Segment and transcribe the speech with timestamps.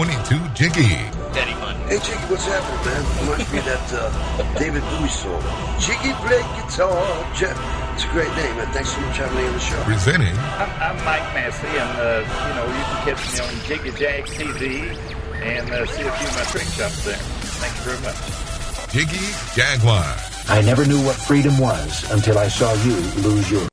[0.00, 0.96] 22 Jiggy.
[1.36, 1.76] Daddy Fun.
[1.84, 3.04] Hey, Jiggy, what's happening, man?
[3.20, 5.44] Reminds me of that uh, David Bowie song.
[5.76, 6.96] Jiggy play guitar.
[7.36, 7.52] Jeff.
[7.92, 8.72] It's a great name, man.
[8.72, 9.76] Thanks so much for having me on the show.
[9.84, 13.92] Presenting I'm, I'm Mike Massey, and uh, you know you can catch me on Jiggy
[14.00, 14.96] Jag TV
[15.44, 17.20] and uh, see a few of my trick shots there.
[17.60, 18.16] Thank you very much.
[18.88, 19.20] Jiggy
[19.52, 20.16] Jaguar.
[20.48, 23.69] I never knew what freedom was until I saw you lose yours.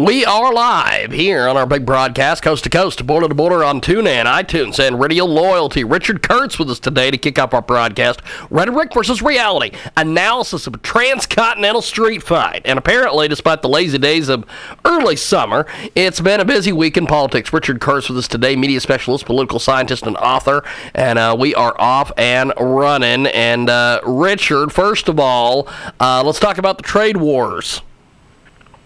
[0.00, 3.82] We are live here on our big broadcast, coast to coast, border to border on
[3.82, 5.84] TuneIn, iTunes, and Radio Loyalty.
[5.84, 8.22] Richard Kurtz with us today to kick off our broadcast.
[8.48, 12.62] Rhetoric versus reality, analysis of a transcontinental street fight.
[12.64, 14.46] And apparently, despite the lazy days of
[14.86, 17.52] early summer, it's been a busy week in politics.
[17.52, 20.64] Richard Kurtz with us today, media specialist, political scientist, and author.
[20.94, 23.26] And uh, we are off and running.
[23.26, 25.68] And uh, Richard, first of all,
[26.00, 27.82] uh, let's talk about the trade wars.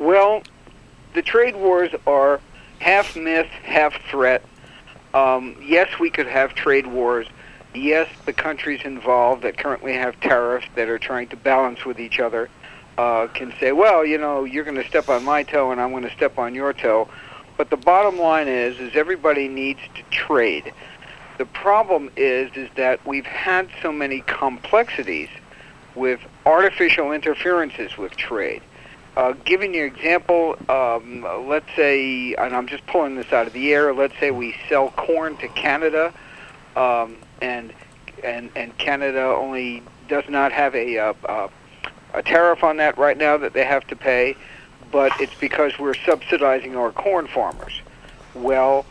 [0.00, 0.42] Well,
[1.14, 2.40] the trade wars are
[2.80, 4.44] half myth, half threat.
[5.14, 7.26] Um, yes, we could have trade wars.
[7.74, 12.20] Yes, the countries involved that currently have tariffs that are trying to balance with each
[12.20, 12.50] other
[12.98, 15.90] uh, can say, well, you know, you're going to step on my toe and I'm
[15.90, 17.08] going to step on your toe.
[17.56, 20.72] But the bottom line is, is everybody needs to trade.
[21.38, 25.28] The problem is, is that we've had so many complexities
[25.94, 28.62] with artificial interferences with trade.
[29.16, 33.52] Uh, giving you an example, um, let's say, and I'm just pulling this out of
[33.52, 33.94] the air.
[33.94, 36.12] Let's say we sell corn to Canada,
[36.74, 37.72] um, and
[38.24, 41.48] and and Canada only does not have a, uh, uh,
[42.12, 44.36] a tariff on that right now that they have to pay,
[44.90, 47.82] but it's because we're subsidizing our corn farmers.
[48.34, 48.84] Well,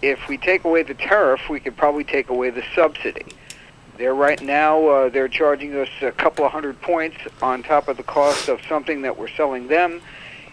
[0.00, 3.26] if we take away the tariff, we could probably take away the subsidy.
[3.98, 7.96] They're right now uh, they're charging us a couple of hundred points on top of
[7.96, 10.02] the cost of something that we're selling them.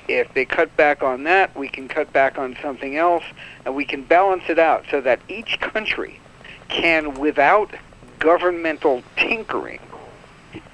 [0.07, 3.23] If they cut back on that, we can cut back on something else,
[3.65, 6.19] and we can balance it out so that each country
[6.67, 7.71] can, without
[8.19, 9.79] governmental tinkering,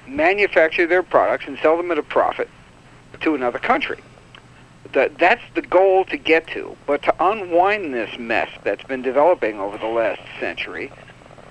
[0.08, 2.50] manufacture their products and sell them at a profit
[3.22, 4.00] to another country.
[4.94, 6.76] That that's the goal to get to.
[6.88, 10.92] But to unwind this mess that's been developing over the last century,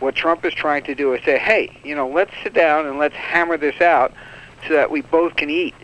[0.01, 2.99] what Trump is trying to do is say, hey, you know, let's sit down and
[2.99, 4.13] let's hammer this out
[4.67, 5.75] so that we both can eat.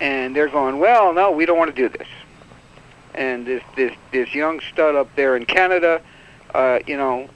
[0.00, 2.08] And they're going, well, no, we don't want to do this.
[3.14, 6.00] And this this this young stud up there in Canada,
[6.54, 7.28] uh, you know,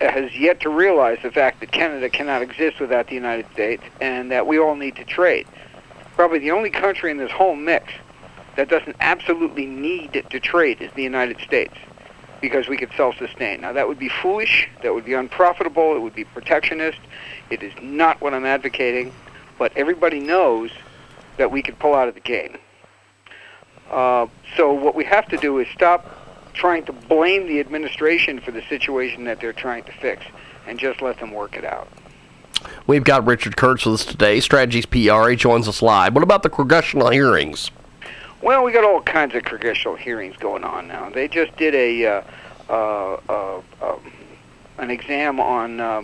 [0.00, 4.30] has yet to realize the fact that Canada cannot exist without the United States, and
[4.30, 5.46] that we all need to trade.
[6.14, 7.92] Probably the only country in this whole mix
[8.56, 11.74] that doesn't absolutely need to trade is the United States
[12.42, 13.62] because we could self-sustain.
[13.62, 16.98] Now that would be foolish, that would be unprofitable, it would be protectionist.
[17.48, 19.14] It is not what I'm advocating,
[19.58, 20.70] but everybody knows
[21.38, 22.58] that we could pull out of the game.
[23.90, 24.26] Uh,
[24.56, 26.18] so what we have to do is stop
[26.52, 30.24] trying to blame the administration for the situation that they're trying to fix
[30.66, 31.88] and just let them work it out.
[32.86, 35.28] We've got Richard Kurtz with us today, Strategies PR.
[35.30, 36.14] He joins us live.
[36.14, 37.70] What about the congressional hearings?
[38.42, 41.10] Well, we got all kinds of congressional hearings going on now.
[41.10, 42.22] They just did a uh,
[42.68, 44.12] uh, uh, um,
[44.78, 46.02] an exam on uh,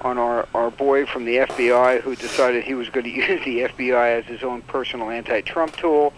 [0.00, 3.60] on our our boy from the FBI who decided he was going to use the
[3.64, 6.14] FBI as his own personal anti-Trump tool.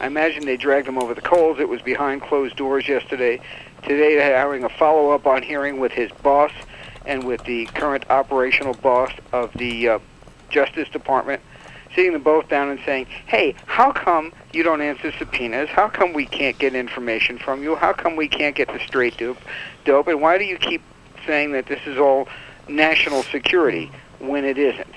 [0.00, 1.60] I imagine they dragged him over the coals.
[1.60, 3.42] It was behind closed doors yesterday.
[3.82, 6.52] Today they're having a follow-up on hearing with his boss
[7.04, 9.98] and with the current operational boss of the uh,
[10.48, 11.42] Justice Department
[11.94, 15.68] sitting them both down and saying, hey, how come you don't answer subpoenas?
[15.68, 17.74] How come we can't get information from you?
[17.74, 19.38] How come we can't get the straight dope?
[19.84, 20.08] dope?
[20.08, 20.82] And why do you keep
[21.26, 22.28] saying that this is all
[22.68, 24.96] national security when it isn't?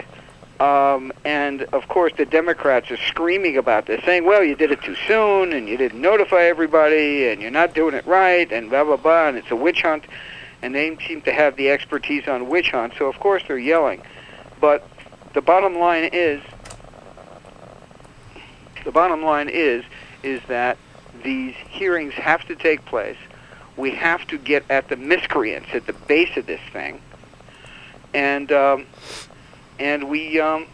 [0.59, 4.81] Um, and of course, the Democrats are screaming about this, saying, well, you did it
[4.81, 8.83] too soon, and you didn't notify everybody, and you're not doing it right, and blah,
[8.83, 10.05] blah, blah, and it's a witch hunt.
[10.61, 14.01] And they seem to have the expertise on witch hunt, so of course they're yelling.
[14.61, 14.87] But
[15.33, 16.41] the bottom line is
[18.83, 19.83] the bottom line is
[20.23, 20.77] is that
[21.23, 23.17] these hearings have to take place.
[23.77, 27.01] We have to get at the miscreants at the base of this thing,
[28.13, 28.85] and um,
[29.79, 30.67] and we um,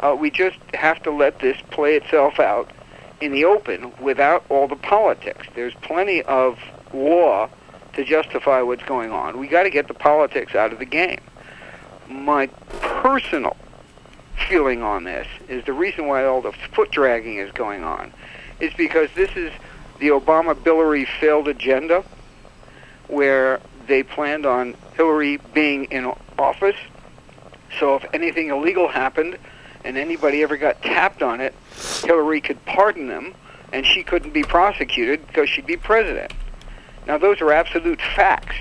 [0.00, 2.70] uh, we just have to let this play itself out
[3.20, 5.46] in the open without all the politics.
[5.54, 6.58] There's plenty of
[6.94, 7.50] law
[7.92, 9.38] to justify what's going on.
[9.38, 11.20] We got to get the politics out of the game.
[12.08, 12.46] My
[12.80, 13.56] personal
[14.48, 18.12] feeling on this is the reason why all the foot dragging is going on
[18.60, 19.52] is because this is
[19.98, 22.04] the Obama Hillary failed agenda
[23.08, 26.76] where they planned on Hillary being in office.
[27.78, 29.36] So if anything illegal happened
[29.84, 31.54] and anybody ever got tapped on it,
[32.04, 33.34] Hillary could pardon them
[33.72, 36.32] and she couldn't be prosecuted because she'd be president.
[37.06, 38.56] Now those are absolute facts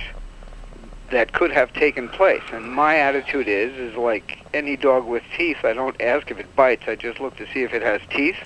[1.12, 2.44] that could have taken place.
[2.52, 6.56] And my attitude is is like any dog with teeth, I don't ask if it
[6.56, 8.38] bites, I just look to see if it has teeth.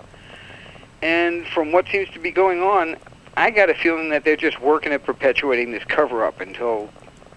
[1.01, 2.95] And from what seems to be going on,
[3.35, 6.89] I got a feeling that they're just working at perpetuating this cover up until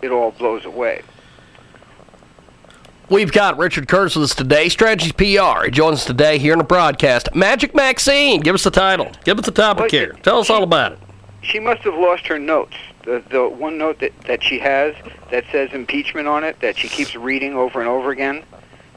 [0.03, 1.03] it all blows away.
[3.09, 5.65] We've got Richard Kurtz with us today, Strategies PR.
[5.65, 7.33] He joins us today here in the broadcast.
[7.35, 9.13] Magic Maxine, give us the title.
[9.25, 10.13] Give us the topic Well, here.
[10.23, 10.99] Tell us all about it.
[11.47, 12.77] She must have lost her notes.
[13.05, 14.95] The the one note that, that she has
[15.31, 18.43] that says impeachment on it that she keeps reading over and over again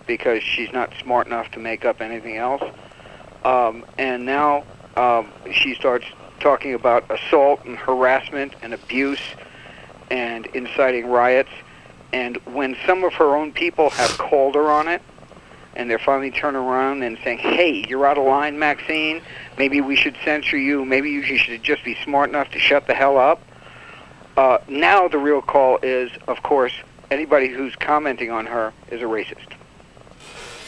[0.07, 2.63] because she's not smart enough to make up anything else.
[3.45, 4.63] Um, and now
[4.97, 6.05] um, she starts
[6.39, 9.21] talking about assault and harassment and abuse
[10.09, 11.51] and inciting riots.
[12.11, 15.03] And when some of her own people have called her on it,
[15.79, 19.21] and they're finally turning around and saying, "Hey, you're out of line, Maxine.
[19.57, 20.83] Maybe we should censor you.
[20.83, 23.41] Maybe you should just be smart enough to shut the hell up."
[24.35, 26.73] Uh, now the real call is, of course,
[27.09, 29.53] anybody who's commenting on her is a racist.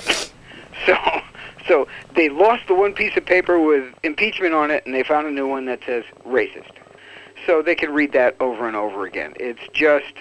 [0.86, 0.96] so,
[1.68, 5.28] so they lost the one piece of paper with impeachment on it, and they found
[5.28, 6.72] a new one that says racist.
[7.46, 9.34] So they can read that over and over again.
[9.42, 10.14] It's just,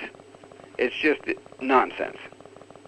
[0.79, 1.21] it's just
[1.61, 2.19] nonsense.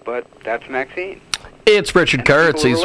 [0.04, 1.20] But that's Maxine.
[1.64, 2.64] It's Richard Kurtz.
[2.64, 2.84] He's,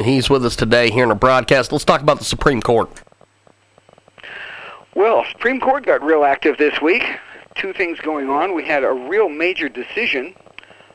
[0.00, 1.70] he's with us today here in the broadcast.
[1.70, 2.90] Let's talk about the Supreme Court.
[4.96, 7.04] Well, Supreme Court got real active this week.
[7.54, 8.54] Two things going on.
[8.54, 10.34] We had a real major decision,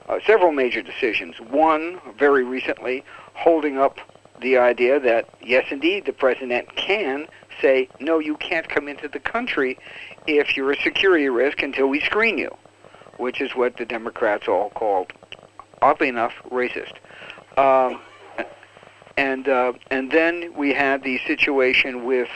[0.10, 1.40] uh, several major decisions.
[1.40, 4.00] One, very recently, holding up
[4.42, 7.28] the idea that, yes, indeed, the president can
[7.62, 9.78] say, no, you can't come into the country
[10.28, 12.54] if you're a security risk until we screen you,
[13.18, 15.14] which is what the Democrats all called,
[15.82, 16.94] oddly enough, racist.
[17.58, 18.00] Um,
[19.18, 22.30] and uh, and then we had the situation with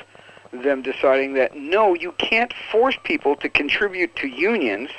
[0.52, 4.90] them deciding that no, you can't force people to contribute to unions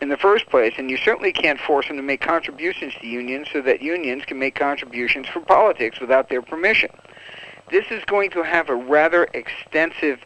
[0.00, 3.48] in the first place, and you certainly can't force them to make contributions to unions
[3.52, 6.90] so that unions can make contributions for politics without their permission.
[7.70, 10.20] This is going to have a rather extensive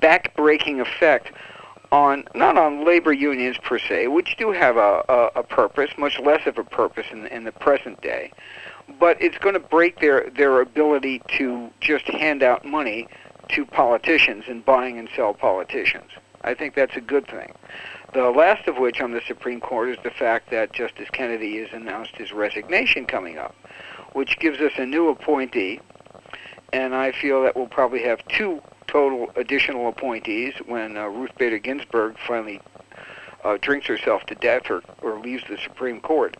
[0.00, 1.32] back-breaking effect
[1.92, 6.18] on not on labor unions per se, which do have a, a, a purpose, much
[6.20, 8.32] less of a purpose in, in the present day,
[8.98, 13.08] but it's going to break their, their ability to just hand out money
[13.48, 16.10] to politicians and buying and sell politicians.
[16.42, 17.52] I think that's a good thing.
[18.14, 21.68] The last of which on the Supreme Court is the fact that Justice Kennedy has
[21.72, 23.54] announced his resignation coming up,
[24.12, 25.80] which gives us a new appointee,
[26.72, 31.58] and I feel that we'll probably have two total additional appointees when uh, Ruth Bader
[31.58, 32.60] Ginsburg finally
[33.44, 36.36] uh, drinks herself to death or, or leaves the Supreme Court.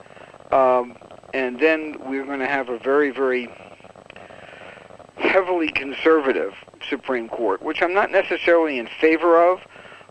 [0.53, 0.97] Um,
[1.35, 3.49] and then we're going to have a very, very
[5.17, 6.55] heavily conservative
[6.89, 9.61] Supreme Court, which I'm not necessarily in favor of,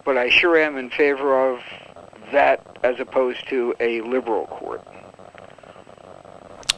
[0.03, 1.61] but I sure am in favor of
[2.31, 4.85] that as opposed to a liberal court.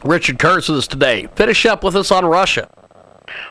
[0.04, 1.28] Richard Kurtz with us today.
[1.36, 2.70] Finish up with us on Russia.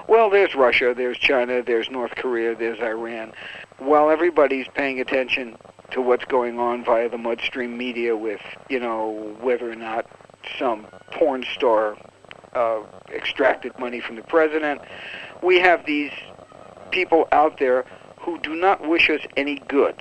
[0.09, 3.33] Well, there's Russia, there's China, there's North Korea, there's Iran.
[3.79, 5.57] While everybody's paying attention
[5.91, 10.07] to what's going on via the mudstream media with, you know, whether or not
[10.59, 11.97] some porn star
[12.55, 12.81] uh,
[13.13, 14.81] extracted money from the president,
[15.43, 16.13] we have these
[16.91, 17.85] people out there
[18.19, 19.95] who do not wish us any good.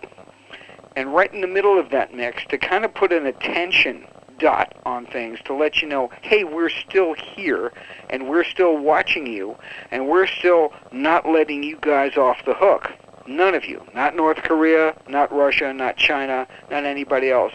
[0.96, 4.08] And right in the middle of that mix, to kind of put an attention
[4.40, 7.72] dot on things to let you know, hey, we're still here
[8.10, 9.56] and we're still watching you
[9.92, 12.92] and we're still not letting you guys off the hook.
[13.28, 13.84] None of you.
[13.94, 17.54] Not North Korea, not Russia, not China, not anybody else.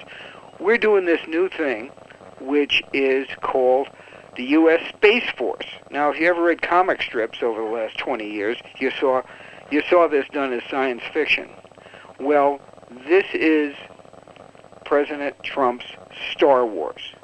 [0.59, 1.91] We're doing this new thing
[2.41, 3.89] which is called
[4.37, 4.81] the U.S.
[4.89, 5.67] Space Force.
[5.91, 9.23] Now, if you ever read comic strips over the last 20 years, you saw
[9.71, 11.49] you saw this done as science fiction.
[12.19, 12.61] Well,
[13.07, 13.75] this is
[14.85, 15.87] President Trump's
[16.33, 17.15] Star Wars.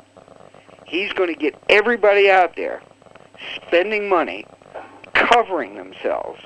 [0.86, 2.82] He's going to get everybody out there
[3.56, 4.46] spending money,
[5.14, 6.40] covering themselves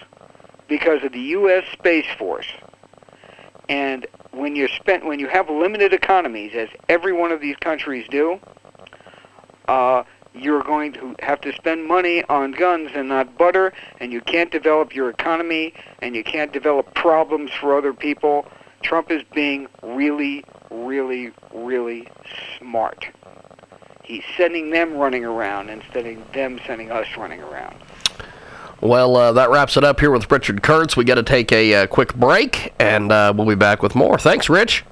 [0.68, 1.64] because of the U.S.
[1.72, 2.46] Space Force.
[3.68, 8.06] And when you're spent, when you have limited economies, as every one of these countries
[8.10, 8.40] do,
[9.68, 10.02] uh,
[10.34, 14.50] you're going to have to spend money on guns and not butter, and you can't
[14.50, 18.46] develop your economy, and you can't develop problems for other people
[18.82, 22.08] Trump is being really, really, really
[22.58, 23.06] smart.
[24.04, 27.76] He's sending them running around instead of them sending us running around.
[28.80, 30.96] Well, uh, that wraps it up here with Richard Kurtz.
[30.96, 34.18] We got to take a uh, quick break, and uh, we'll be back with more.
[34.18, 34.84] Thanks, Rich.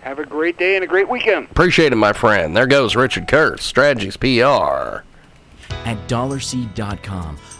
[0.00, 1.48] Have a great day and a great weekend.
[1.50, 2.56] Appreciate it, my friend.
[2.56, 5.04] There goes Richard Kurtz, Strategies PR.
[5.84, 7.38] At dollarseed.com.